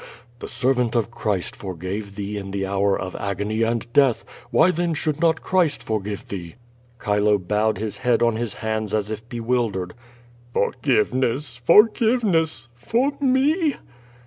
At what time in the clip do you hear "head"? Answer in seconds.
7.97-8.23